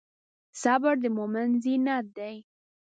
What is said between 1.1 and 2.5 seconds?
مؤمن زینت دی.